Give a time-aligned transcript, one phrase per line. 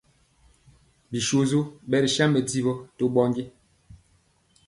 [1.11, 3.43] Bisoso ɓɛ ri sa mɛ gwɔwɔ to ɓɔndi.